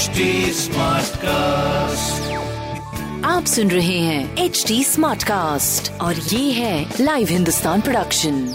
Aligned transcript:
HD 0.00 0.20
cast 1.16 2.32
आप 3.24 3.44
सुन 3.44 3.70
रहे 3.70 3.98
हैं 3.98 4.36
एच 4.36 4.64
डी 4.68 4.84
स्मार्ट 4.84 5.22
कास्ट 5.22 6.00
और 6.00 6.14
ये 6.14 6.52
है 6.52 6.94
लाइव 7.00 7.26
हिंदुस्तान 7.30 7.80
प्रोडक्शन 7.80 8.54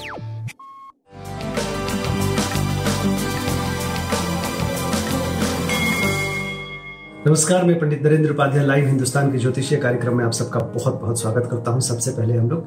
नमस्कार 7.27 7.63
मैं 7.63 7.79
पंडित 7.79 8.03
नरेंद्र 8.03 8.31
उपाध्याय 8.31 8.65
लाइव 8.65 8.87
हिंदुस्तान 8.87 9.31
के 9.31 9.37
ज्योतिषीय 9.37 9.77
कार्यक्रम 9.77 10.17
में 10.17 10.25
आप 10.25 10.31
सबका 10.31 10.59
बहुत 10.59 11.01
बहुत 11.01 11.21
स्वागत 11.21 11.47
करता 11.51 11.71
हूँ। 11.71 11.81
सबसे 11.81 12.11
पहले 12.11 12.37
हम 12.37 12.49
लोग 12.49 12.59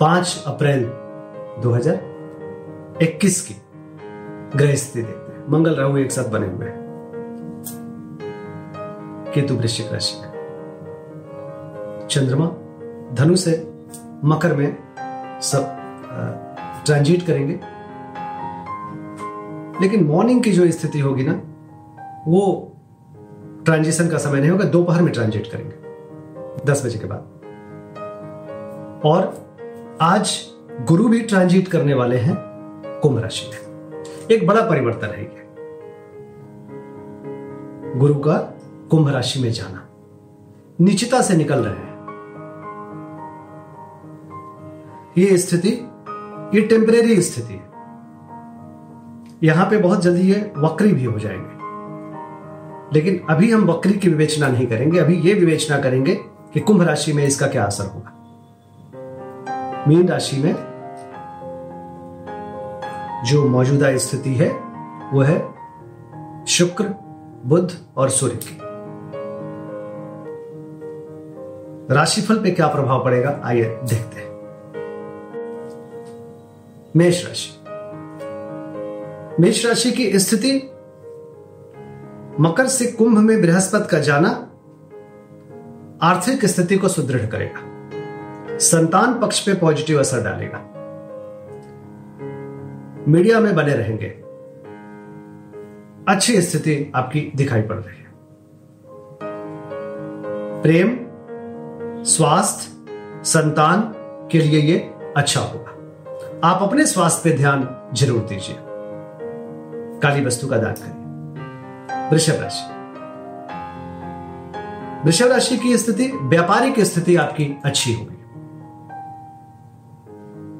पाँच 0.00 0.44
अप्रैल 0.46 0.84
2021 1.62 3.40
की 3.40 3.56
ग्रह 4.56 4.74
स्थिति 4.74 5.02
देखते 5.02 5.32
हैं। 5.32 5.52
मंगल 5.52 5.74
राहु 5.74 5.96
एक 5.96 6.12
साथ 6.12 6.24
बने 6.24 6.46
हुए 6.46 6.66
हैं। 6.66 6.81
केतु 9.34 9.54
वृश्चिक 9.54 9.92
राशि 9.92 10.20
में। 10.20 10.32
चंद्रमा 12.10 12.46
धनु 13.14 13.36
से 13.36 13.72
मकर 14.24 14.56
में 14.56 14.76
सब 15.42 15.62
ट्रांजिट 16.86 17.26
करेंगे। 17.26 17.60
लेकिन 19.80 20.04
मॉर्निंग 20.04 20.42
की 20.42 20.52
जो 20.52 20.70
स्थिति 20.70 21.00
होगी 21.00 21.24
ना, 21.24 21.40
वो 22.28 22.72
ट्रांजिशन 23.64 24.08
का 24.08 24.18
समय 24.18 24.40
नहीं 24.40 24.50
होगा, 24.50 24.64
दोपहर 24.64 25.02
में 25.02 25.12
ट्रांजिट 25.12 25.46
करेंगे, 25.46 25.76
दस 26.66 26.84
बजे 26.86 26.98
के 26.98 27.06
बाद। 27.06 27.28
और 29.04 29.34
आज 30.00 30.46
गुरु 30.88 31.08
भी 31.08 31.20
ट्रांजिट 31.20 31.68
करने 31.68 31.94
वाले 31.94 32.16
हैं 32.16 32.34
कुंभ 33.02 33.18
राशि 33.18 33.50
में। 33.50 33.58
एक 34.30 34.46
बड़ा 34.46 34.60
परिवर्तन 34.60 35.06
है 35.06 35.30
गुरु 37.98 38.14
का 38.14 38.51
कुंभ 38.92 39.08
राशि 39.08 39.40
में 39.40 39.52
जाना। 39.52 39.88
निश्चिता 40.80 41.20
से 41.20 41.36
निकल 41.36 41.58
रहे 41.58 41.74
हैं। 41.74 41.92
ये 45.18 45.38
स्थिति, 45.38 45.68
ये 46.58 46.62
टेम्परेरी 46.62 47.22
स्थिति 47.22 47.54
है। 47.54 47.70
यहाँ 49.42 49.66
पे 49.70 49.78
बहुत 49.78 50.02
जल्दी 50.02 50.32
ये 50.32 50.52
वक्री 50.58 50.92
भी 50.92 51.04
हो 51.04 51.18
जाएँगे। 51.18 51.62
लेकिन 52.94 53.26
अभी 53.30 53.52
हम 53.52 53.64
वक्री 53.64 53.92
की 53.92 54.08
विवेचना 54.08 54.48
नहीं 54.48 54.66
करेंगे, 54.66 54.98
अभी 54.98 55.14
ये 55.14 55.34
विवेचना 55.34 55.78
करेंगे 55.78 56.14
कि 56.54 56.60
कुंभ 56.60 56.82
राशि 56.82 57.12
में 57.12 57.24
इसका 57.24 57.46
क्या 57.46 57.64
असर 57.64 57.86
होगा। 57.86 58.12
मीन 59.88 60.08
राशि 60.08 60.36
में 60.36 60.54
जो 63.26 63.48
मौजूदा 63.48 63.96
स्थिति 63.96 64.34
है, 64.34 64.50
वो 65.12 65.20
है 65.20 65.54
शुक्र, 66.46 66.94
बुध 67.46 67.72
और 67.96 68.08
सूर्य 68.08 68.36
की। 68.36 68.61
राशिफल 71.90 72.42
पे 72.42 72.50
क्या 72.50 72.66
प्रभाव 72.66 73.04
पड़ेगा? 73.04 73.40
आइए 73.44 73.64
देखते 73.64 74.20
हैं। 74.20 74.32
मेष 76.96 77.26
राशि। 77.26 77.58
मेष 79.42 79.66
राशि 79.66 79.92
की 79.92 80.18
स्थिति, 80.18 80.70
मकर 82.40 82.66
से 82.66 82.86
कुंभ 82.86 83.18
में 83.18 83.40
बृहस्पति 83.40 83.88
का 83.90 83.98
जाना 83.98 84.48
आर्थिक 86.02 86.46
स्थिति 86.46 86.76
को 86.76 86.88
सुदृढ़ 86.88 87.26
करेगा। 87.26 87.72
संतान 88.58 89.20
पक्ष 89.20 89.46
पे 89.46 89.54
पॉजिटिव 89.54 90.00
असर 90.00 90.24
डालेगा। 90.24 90.68
मीडिया 93.08 93.40
में 93.40 93.54
बने 93.54 93.74
रहेंगे। 93.74 94.08
अच्छी 96.08 96.42
स्थिति 96.42 96.92
आपकी 96.94 97.32
दिखाई 97.36 97.62
पड़ 97.62 97.76
रही 97.76 97.96
है। 97.96 98.12
प्रेम 100.62 101.01
स्वास्थ्य, 102.04 102.70
संतान 103.24 103.80
के 104.32 104.38
लिए 104.38 104.60
ये 104.60 104.94
अच्छा 105.16 105.40
होगा। 105.40 105.70
आप 106.48 106.62
अपने 106.62 106.86
स्वास्थ्य 106.86 107.30
पे 107.30 107.36
ध्यान 107.36 107.90
ज़रूर 107.94 108.20
दीजिए। 108.20 108.56
काली 110.00 110.24
वस्तु 110.24 110.48
का 110.48 110.56
दान 110.56 110.72
करिए। 110.72 112.08
वृषभ 112.10 112.42
राशि। 112.42 112.64
वृषभ 115.04 115.26
राशि 115.26 115.56
की 115.56 115.78
स्थिति, 115.78 116.12
व्यापारिक 116.12 116.80
स्थिति 116.80 117.16
आपकी 117.16 117.58
अच्छी 117.64 117.92
होगी। 117.92 118.18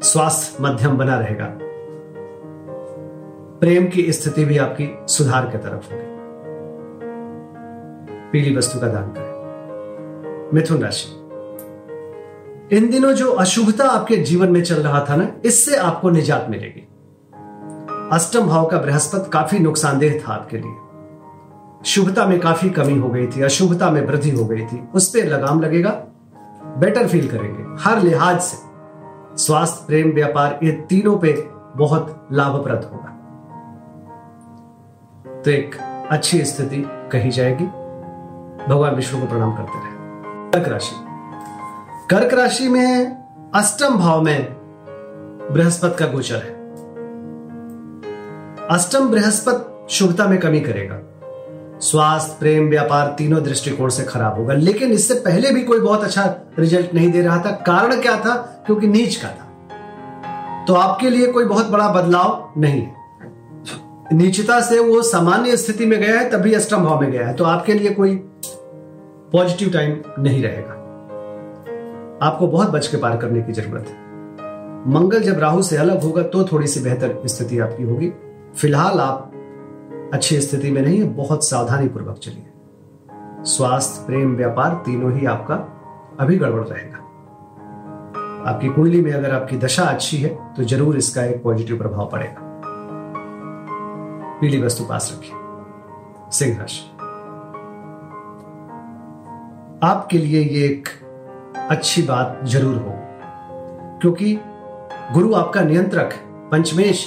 स्वास्थ्य 0.02 0.62
मध्यम 0.62 0.96
बना 0.96 1.18
रहेगा। 1.18 1.46
प्रेम 3.60 3.86
की 3.86 4.12
स्थिति 4.12 4.44
भी 4.44 4.58
आपकी 4.58 4.98
सुधार 5.08 5.46
की 5.46 5.58
तरफ़ 5.58 5.92
होगी। 5.92 6.12
पीली 8.30 8.56
वस्तु 8.56 8.80
का 8.80 8.88
दान 8.88 9.08
करें 9.08 9.32
मिथुन 10.54 10.82
राशि। 10.82 11.21
इन 12.72 12.90
दिनों 12.90 13.12
जो 13.12 13.32
अशुभता 13.32 13.84
आपके 13.84 14.16
जीवन 14.16 14.48
में 14.48 14.62
चल 14.62 14.74
रहा 14.74 15.06
था 15.10 15.16
ना, 15.16 15.28
इससे 15.44 15.76
आपको 15.76 16.10
निजात 16.10 16.46
मिलेगी। 16.50 16.88
अष्टम 18.12 18.46
भाव 18.46 18.66
का 18.66 18.78
बृहस्पति 18.78 19.30
काफ़ी 19.30 19.58
नुकसानदेह 19.58 20.22
था 20.28 20.32
आपके 20.32 20.56
लिए। 20.56 20.72
शुभता 21.84 22.26
में 22.26 22.40
काफ़ी 22.40 22.70
कमी 22.70 22.98
हो 22.98 23.08
गई 23.08 23.26
थी, 23.26 23.42
अशुभता 23.42 23.90
में 23.90 24.06
वृद्धि 24.06 24.30
हो 24.30 24.44
गई 24.44 24.66
थी। 24.66 24.88
उस 24.94 25.08
पर 25.08 25.26
लगाम 25.26 25.60
लगेगा 25.60 25.90
बेटर 26.78 27.08
फील 27.08 27.28
करेंगे। 27.28 27.82
हर 27.84 28.02
लिहाज 28.02 28.40
से 28.40 28.56
स्वास्थ्य, 29.36 29.84
प्रेम, 29.86 30.12
व्यापार, 30.12 30.60
ये 30.62 30.72
तीनों 30.72 31.18
पे 31.18 31.48
बहुत 31.76 32.28
लाभप्रद 32.32 32.90
होगा। 32.92 33.08
तो 35.42 35.50
एक 35.50 35.74
अच्छी 36.10 36.44
स्थिति 36.44 36.84
कही 36.88 37.30
जाएगी। 37.30 37.64
भगवान 38.68 38.94
विष्णु 38.94 39.20
को 39.20 39.26
प्रणाम 39.26 39.56
करते 39.56 39.78
रहे। 39.78 40.70
राशि। 40.70 41.11
कर्क 42.12 42.34
राशि 42.34 42.68
में 42.68 43.16
अष्टम 43.54 43.98
भाव 43.98 44.22
में 44.22 44.52
बृहस्पति 45.52 45.96
का 45.98 46.06
गोचर 46.06 46.34
है। 46.34 46.50
अष्टम 48.68 49.08
बृहस्पति 49.08 49.94
शुभता 49.94 50.26
में 50.26 50.40
कमी 50.40 50.60
करेगा। 50.60 50.98
स्वास्थ्य, 51.78 52.36
प्रेम, 52.40 52.68
व्यापार 52.68 53.14
तीनों 53.18 53.42
दृष्टिकोण 53.42 53.88
से 53.88 54.02
खराब 54.02 54.38
होगा, 54.38 54.54
लेकिन 54.54 54.92
इससे 54.92 55.14
पहले 55.14 55.50
भी 55.50 55.62
कोई 55.62 55.80
बहुत 55.80 56.04
अच्छा 56.04 56.36
रिज़ल्ट 56.58 56.94
नहीं 56.94 57.12
दे 57.12 57.22
रहा 57.22 57.38
था। 57.38 57.50
कारण 57.50 58.00
क्या 58.00 58.16
था? 58.16 58.62
क्योंकि 58.66 58.86
नीच 58.86 59.16
का 59.16 59.28
था। 59.28 59.44
तो 60.64 60.74
आपके 60.74 61.10
लिए 61.10 61.26
कोई 61.26 61.44
बहुत 61.44 61.68
बड़ा 61.68 61.88
बदलाव 61.88 62.52
नहीं 62.58 62.82
है। 62.82 62.94
नीचता 64.12 64.60
से 64.60 64.78
वो 64.78 65.02
सामान्य 65.02 65.56
स्थिति 65.56 65.86
में 65.86 66.00
गया 66.00 66.20
है, 66.20 66.30
तभी 66.30 66.54
अष्टम 66.54 66.84
भाव 66.84 67.00
में 67.00 67.10
गया 67.10 67.26
है। 67.26 67.34
तो 67.34 67.44
आपके 67.44 67.74
लिए 67.74 67.90
कोई 67.90 68.16
पॉजिटिव 69.32 69.70
टाइम 69.70 70.02
नहीं 70.18 70.42
रहेगा। 70.42 70.78
आपको 72.22 72.46
बहुत 72.46 72.70
बच 72.70 72.86
के 72.86 72.96
पार 72.96 73.16
करने 73.16 73.42
की 73.42 73.52
ज़रूरत 73.52 73.86
है। 73.88 74.00
मंगल 74.90 75.22
जब 75.22 75.38
राहु 75.38 75.62
से 75.62 75.76
अलग 75.76 76.02
होगा 76.02 76.22
तो 76.22 76.44
थोड़ी 76.44 76.66
सी 76.66 76.80
बेहतर 76.80 77.22
स्थिति 77.26 77.58
आपकी 77.58 77.82
होगी। 77.82 78.12
फ़िलहाल 78.56 79.00
आप 79.00 79.30
अच्छी 80.14 80.40
स्थिति 80.40 80.70
में 80.70 80.80
नहीं 80.82 80.98
है, 80.98 81.04
बहुत 81.04 81.48
सावधानी 81.48 81.88
पूर्वक 81.88 82.18
चलिए। 82.18 83.44
स्वास्थ्य, 83.44 84.06
प्रेम, 84.06 84.34
व्यापार 84.36 84.74
तीनों 84.86 85.12
ही 85.12 85.26
आपका 85.26 85.54
अभी 86.20 86.36
गड़बड़ 86.38 86.64
रहेगा। 86.64 86.98
आपकी 88.50 88.68
कुंडली 88.68 89.00
में 89.00 89.12
अगर 89.12 89.34
आपकी 89.34 89.56
दशा 89.58 89.82
अच्छी 89.84 90.16
है 90.16 90.28
तो 90.54 90.64
ज़रूर 90.64 90.96
इसका 90.96 91.24
एक 91.24 91.42
पॉजिटिव 91.42 91.78
प्रभाव 91.78 92.08
पड़ेगा। 92.08 92.50
पीली 94.40 94.62
वस्तु 94.62 94.84
पास 94.84 95.12
रखिए। 95.14 96.30
सिंह 96.30 96.58
राशि। 96.60 96.82
आपके 99.82 100.18
लिए 100.18 100.42
ये 100.42 100.66
एक 100.66 100.88
अच्छी 101.56 102.02
बात 102.02 102.40
ज़रूर 102.44 102.76
हो। 102.76 102.92
क्योंकि 104.00 104.38
गुरु 105.12 105.34
आपका 105.34 105.60
नियंत्रक, 105.60 106.12
पंचमेश 106.52 107.06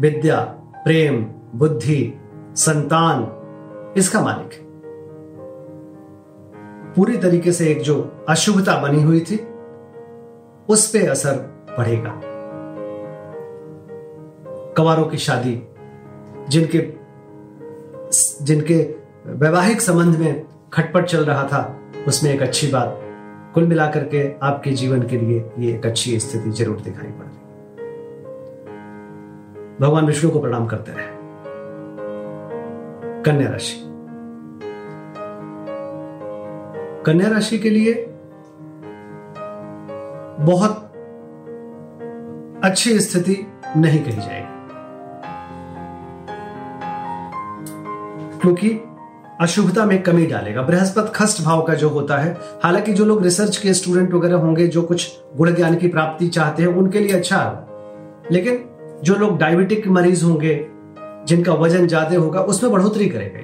विद्या, 0.00 0.40
प्रेम, 0.84 1.26
बुद्धि, 1.54 2.14
संतान, 2.56 3.32
इसका 3.96 4.20
मालिक 4.20 4.50
पूरी 6.96 7.16
तरीके 7.18 7.52
से 7.52 7.68
एक 7.68 7.82
जो 7.82 8.24
अशुभता 8.28 8.76
बनी 8.76 9.02
हुई 9.02 9.20
थी, 9.20 9.36
उस 10.68 10.90
पे 10.90 11.06
असर 11.06 11.36
पड़ेगा। 11.78 12.20
कवारों 14.76 15.04
की 15.04 15.18
शादी, 15.18 15.62
जिनके 16.48 16.78
जिनके 18.42 18.94
वैवाहिक 19.26 19.80
संबंध 19.80 20.16
में 20.16 20.46
खटपट 20.72 21.04
चल 21.04 21.24
रहा 21.24 21.44
था, 21.44 21.80
उसमें 22.08 22.34
एक 22.34 22.42
अच्छी 22.42 22.66
बात 22.66 23.00
कुल 23.56 23.66
मिलाकर 23.66 24.04
के 24.04 24.34
आपके 24.42 24.70
जीवन 24.70 25.02
के 25.02 25.18
लिए 25.18 25.50
ये 25.58 25.74
एक 25.74 25.86
अच्छी 25.86 26.18
स्थिति 26.20 26.50
ज़रूर 26.50 26.80
दिखाई 26.80 27.10
पड़ 27.10 27.26
रही 27.26 27.44
भगवान 29.80 30.06
विष्णु 30.06 30.30
को 30.30 30.40
प्रणाम 30.40 30.66
करते 30.66 30.92
रहे। 30.92 31.06
कन्या 33.22 33.48
राशि। 33.50 33.76
कन्या 37.06 37.28
राशि 37.28 37.58
के 37.58 37.70
लिए 37.70 37.94
बहुत 40.40 40.92
अच्छी 42.64 43.00
स्थिति 43.00 43.46
नहीं 43.76 44.04
कही 44.04 44.20
जाएगी। 44.20 44.54
क्योंकि 48.40 48.70
अशुभता 49.40 49.84
में 49.84 50.02
कमी 50.02 50.26
डालेगा। 50.26 50.62
बृहस्पति 50.62 51.12
खस्ट 51.14 51.42
भाव 51.44 51.62
का 51.62 51.74
जो 51.74 51.88
होता 51.88 52.16
है, 52.16 52.36
हालाँकि 52.62 52.92
जो 52.92 53.04
लोग 53.04 53.22
रिसर्च 53.22 53.56
के 53.56 53.74
स्टूडेंट 53.74 54.14
वगैरह 54.14 54.36
होंगे, 54.36 54.66
जो 54.66 54.82
कुछ 54.82 55.18
गुण 55.36 55.54
ज्ञान 55.54 55.76
की 55.76 55.88
प्राप्ति 55.88 56.28
चाहते 56.28 56.62
हैं, 56.62 56.68
उनके 56.68 57.00
लिए 57.00 57.12
अच्छा 57.12 57.36
है। 57.36 58.32
लेकिन 58.32 58.64
जो 59.04 59.14
लोग 59.14 59.38
डायबिटिक 59.38 59.88
मरीज़ 59.88 60.24
होंगे, 60.24 60.54
जिनका 61.26 61.54
वज़न 61.54 61.86
ज़्यादा 61.86 62.18
होगा, 62.18 62.40
उसमें 62.40 62.72
बढ़ोतरी 62.72 63.08
करेगा 63.08 63.40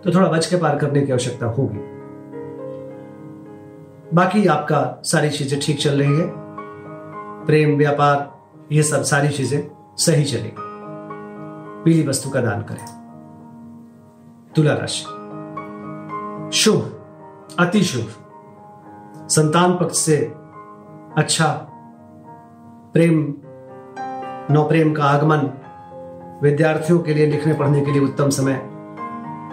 तो 0.00 0.14
थोड़ा 0.14 0.28
बच 0.28 0.46
के 0.46 0.56
पार 0.56 0.76
करने 0.78 1.00
की 1.02 1.12
आवश्यकता 1.12 1.46
होगी। 1.46 1.78
बाकी 4.14 4.46
आपका 4.46 5.00
सारी 5.04 5.30
चीज़ें 5.30 5.60
ठीक 5.60 5.80
चल 5.80 5.98
रही 5.98 6.16
है। 6.16 6.26
प्रेम, 7.46 7.76
व्यापार, 7.76 8.30
ये 8.72 8.82
सब 8.82 9.02
सारी 9.02 9.28
चीज़ें 9.28 9.60
सही 9.96 10.24
चलेगी। 10.24 10.54
पीली 11.84 12.06
वस्तु 12.08 12.30
का 12.30 12.40
दान 12.40 12.62
करें। 12.62 12.99
तुला 14.56 14.72
राशि 14.74 15.04
शुभ, 16.56 16.80
अति 17.58 17.82
शुभ। 17.82 18.08
संतान 19.28 19.72
पक्ष 19.72 19.96
से 19.96 20.16
अच्छा 21.16 21.46
प्रेम 22.92 23.34
नौ 24.50 24.62
प्रेम 24.64 24.94
का 24.94 25.04
आगमन 25.04 25.38
विद्यार्थियों 26.42 26.98
के 26.98 27.14
लिए, 27.14 27.26
लिखने, 27.26 27.54
पढ़ने 27.54 27.80
के 27.80 27.92
लिए 27.92 28.00
उत्तम 28.00 28.30
समय, 28.30 28.60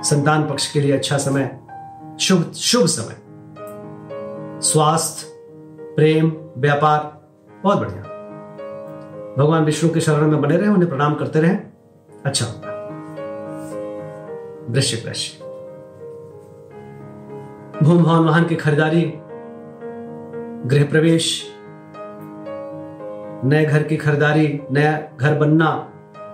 संतान 0.04 0.48
पक्ष 0.48 0.72
के 0.72 0.82
लिए 0.82 0.92
अच्छा 0.92 1.18
समय, 1.18 1.60
शुभ 2.20 2.52
शुभ 2.52 2.86
समय। 2.86 3.16
स्वास्थ्य, 4.62 5.28
प्रेम, 5.96 6.32
व्यापार 6.58 7.22
बहुत 7.64 7.78
बढ़िया। 7.78 8.02
भगवान 9.38 9.64
विष्णु 9.64 9.94
के 9.94 10.02
शरण 10.02 10.28
में 10.28 10.42
बने 10.42 10.58
रहे, 10.58 10.70
उन्हें 10.70 10.90
प्रणाम 10.90 11.16
करते 11.16 11.42
रहे। 11.42 11.56
अच्छा। 12.26 12.67
वृश्चिक 14.70 15.06
राशि 15.08 15.38
भूम 17.84 18.04
भवन 18.04 18.26
वाहन 18.26 18.46
की 18.46 18.56
खरीदारी, 18.56 19.02
गृह 20.66 20.84
प्रवेश, 20.84 21.28
नए 23.46 23.66
घर 23.66 23.84
की 23.84 23.98
खरीदारी, 23.98 24.48
नया 24.72 25.00
घर 25.18 25.38
बनना, 25.40 25.70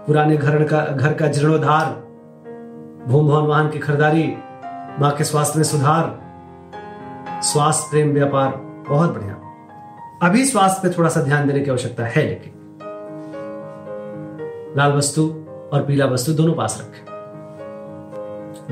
पुराने 0.07 0.37
घर 0.37 0.63
का 0.63 0.85
घर 0.85 1.13
का 1.13 1.27
जीर्णोद्धार 1.27 1.85
भूम 3.07 3.27
भवन 3.27 3.47
वाहन 3.47 3.69
की 3.69 3.79
खरीदारी, 3.79 4.25
माँ 4.99 5.11
के 5.11 5.23
स्वास्थ्य 5.23 5.59
में 5.59 5.63
सुधार, 5.63 6.19
स्वास्थ्य 7.43 7.89
प्रेम 7.91 8.13
व्यापार, 8.13 8.51
बहुत 8.89 9.13
बढ़िया। 9.13 9.39
अभी 10.23 10.45
स्वास्थ्य 10.45 10.87
पे 10.87 10.97
थोड़ा 10.97 11.09
सा 11.09 11.21
ध्यान 11.21 11.47
देने 11.47 11.59
की 11.59 11.71
आवश्यकता 11.71 12.05
है, 12.05 12.27
लेकिन 12.29 12.53
लाल 14.77 14.91
वस्तु 14.91 15.29
और 15.73 15.85
पीला 15.87 16.05
वस्तु 16.05 16.33
दोनों 16.33 16.53
पास 16.53 16.77
रखें। 16.81 17.12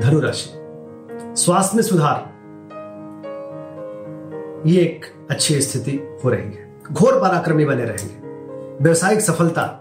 धनुराशि। 0.02 0.50
स्वास्थ्य 1.42 1.76
में 1.76 1.82
सुधार। 1.82 2.32
ये 4.66 4.80
एक 4.80 5.26
अच्छी 5.30 5.60
स्थिति 5.60 6.20
हो 6.24 6.30
रही 6.30 6.42
है। 6.42 6.80
घोर 6.92 7.20
पराक्रमी 7.20 7.64
बने 7.64 7.84
रहेंगे। 7.84 8.16
व्यवसायिक 8.84 9.20
सफलता। 9.20 9.78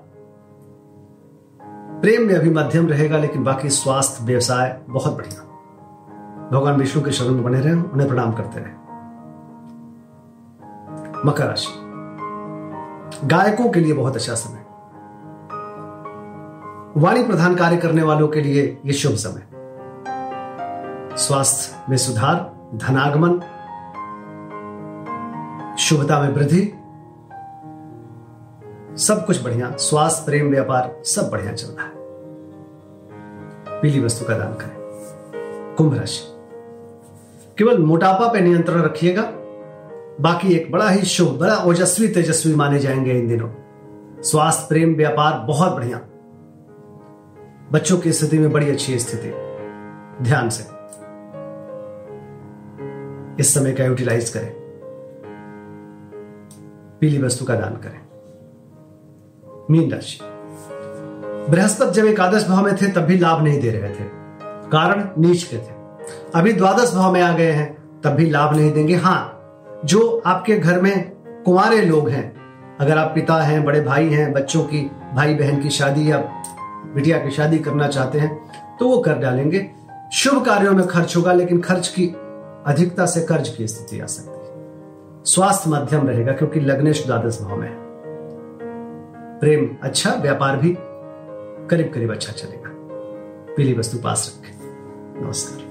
प्रेम 2.02 2.28
में 2.28 2.36
अभी 2.36 2.50
मध्यम 2.50 2.88
रहेगा, 2.88 3.18
लेकिन 3.18 3.44
बाकी 3.44 3.70
स्वास्थ्य, 3.70 4.26
व्यवसाय 4.26 4.82
बहुत 4.90 5.14
बढ़िया। 5.14 5.42
भगवान 6.52 6.76
विष्णु 6.76 7.04
के 7.04 7.12
शरण 7.12 7.32
में 7.32 7.44
बने 7.44 7.60
रहे, 7.60 7.74
उन्हें 7.74 8.10
प्रणाम 8.10 8.32
करते 8.32 8.60
रहे। 8.60 8.74
मकर 11.26 11.46
राशि। 11.46 11.68
गायकों 13.28 13.70
के 13.70 13.80
लिए 13.80 13.94
बहुत 13.94 14.16
अच्छा 14.16 14.34
समय। 14.34 14.66
वाणी 16.98 17.24
प्रधान 17.24 17.56
कार्य 17.56 17.78
करने 17.78 18.04
वालों 18.04 18.28
के 18.28 18.42
लिए 18.42 18.82
यह 18.86 18.94
शुभ 18.94 19.12
समय। 19.12 19.51
स्वास्थ्य 21.18 21.86
में 21.90 21.98
सुधार, 21.98 22.54
धनागमन, 22.76 23.40
शुभता 25.80 26.20
में 26.20 26.30
वृद्धि, 26.30 26.74
सब 28.98 29.26
कुछ 29.26 29.44
बढ़िया, 29.44 29.72
स्वास्थ्य, 29.72 30.26
प्रेम, 30.26 30.50
व्यापार, 30.50 31.02
सब 31.04 31.30
बढ़िया 31.32 31.54
चल 31.54 31.68
रहा 31.68 31.86
है। 31.86 31.94
पीली 33.82 34.00
वस्तु 34.00 34.26
का 34.26 34.38
दान 34.38 34.54
करें। 34.54 34.76
कुंभ 35.78 35.94
राशि। 35.94 36.28
केवल 37.58 37.78
मोटापा 37.78 38.34
पे 38.34 38.42
नियंत्रण 38.42 38.82
रखिएगा, 38.82 39.22
बाकी 40.22 40.54
एक 40.54 40.72
बड़ा 40.72 40.90
ही 40.90 41.02
शुभ, 41.02 41.40
बड़ा 41.40 41.56
ओजस्वी, 41.56 42.08
तेजस्वी 42.08 42.56
माने 42.56 42.80
जाएँगे 42.80 43.20
इन 43.20 43.28
दिनों। 43.28 43.50
स्वास्थ्य, 44.24 44.66
प्रेम, 44.70 44.96
व्यापार 44.96 45.40
बहुत 45.40 45.72
बढ़िया। 45.72 46.00
बच्चों 47.72 47.98
की 47.98 48.14
स्थिति 48.14 48.40
में 48.40 48.52
बड़ी 48.52 48.70
अच्छी 48.70 49.00
स्थिति। 49.00 49.34
ध्यान 50.24 50.50
से। 50.50 50.81
इस 53.42 53.54
समय 53.54 53.72
का 53.72 53.86
यूटिलाइज 53.86 54.30
करें। 54.30 54.52
पीली 57.00 57.22
वस्तु 57.22 57.46
का 57.46 57.56
दान 57.56 57.76
करें। 57.76 58.00
मीन 59.72 59.92
राशि। 59.92 60.20
बृहस्पति 61.52 61.92
जब 61.92 62.06
एकादश 62.06 62.48
भाव 62.48 62.66
में 62.66 62.76
थे, 62.76 62.88
तब 62.88 63.02
भी 63.02 63.18
लाभ 63.18 63.44
नहीं 63.44 63.60
दे 63.62 63.72
रहे 63.72 63.90
थे। 63.90 64.04
कारण 64.72 65.08
नीच 65.18 65.44
के 65.44 65.58
थे। 65.58 65.74
अभी 66.36 66.54
द्वादश 66.54 66.94
भाव 66.96 67.14
में 67.14 67.22
आ 67.22 67.34
गए 67.38 67.52
हैं, 67.52 68.02
तब 68.02 68.10
भी 68.10 68.30
लाभ 68.30 68.56
नहीं 68.56 68.72
देंगे। 68.72 68.96
हाँ, 68.96 69.22
जो 69.86 70.22
आपके 70.26 70.58
घर 70.58 70.82
में 70.82 71.12
कुमारे 71.46 71.82
लोग 71.82 72.10
हैं, 72.10 72.26
अगर 72.78 72.98
आप 72.98 73.12
पिता 73.16 73.42
हैं, 73.42 73.64
बड़े 73.66 73.82
भाई 73.82 74.10
हैं, 74.10 74.34
बच्चों 74.34 74.64
की, 74.64 74.92
भाई 75.14 75.34
बहन 75.34 75.62
की 75.62 75.70
शादी 75.70 76.12
या 76.12 76.18
बिटिया 76.96 77.18
की 77.18 77.32
शादी 77.32 77.60
करना 77.60 77.88
चाहते 77.88 78.20
हैं 78.20 78.52
तो 78.80 78.90
वो 78.90 79.02
कर 79.02 79.18
डालेंगे। 79.18 79.70
शुभ 80.14 80.46
कार्यों 80.46 80.74
में 80.74 80.88
खर्च 80.88 81.18
होगा, 81.18 81.34
लेकिन 81.34 81.62
खर्च 81.62 81.88
की 81.88 82.08
अधिकता 82.66 83.06
से 83.06 83.22
कर्ज 83.22 83.50
की 83.50 83.68
स्थिति 83.68 84.00
आ 84.00 84.06
सकती 84.06 84.46
है। 84.46 84.52
स्वास्थ्य 85.24 85.70
मध्यम 85.70 86.08
रहेगा 86.08 86.32
क्योंकि 86.32 86.60
लग्नेश 86.60 87.06
द्वादश 87.06 87.42
भाव 87.42 87.58
में 87.58 87.70
है। 87.70 87.78
प्रेम 89.40 89.78
अच्छा 89.84 90.14
व्यापार 90.14 90.58
भी 90.58 90.78
करीब 91.68 91.94
करीब 91.94 92.12
अच्छा 92.12 92.32
चलेगा। 92.32 92.70
पीली 93.56 93.74
वस्तु 93.74 93.98
पास 93.98 94.40
रखें। 94.40 94.60
नमस्कार। 95.26 95.71